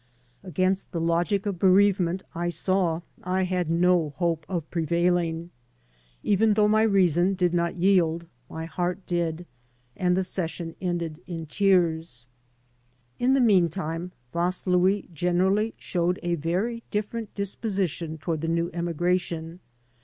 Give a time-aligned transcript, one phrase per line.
[0.43, 5.51] Against the logic of bereavement, I saw, I had no hope of prevailing.
[6.23, 9.45] Even though my reason did not yield, my heart did,
[9.95, 12.25] and the session ended in tears.
[13.19, 19.59] In the mean time Vaslui generally showed a very different disposition toward the new emigration.